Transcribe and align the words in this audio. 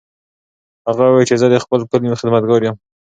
هغه 0.87 1.03
وویل 1.05 1.27
چې 1.29 1.35
زه 1.41 1.47
د 1.49 1.55
خپل 1.63 1.79
کلي 1.91 2.17
خدمتګار 2.19 2.61
یم. 2.67 2.75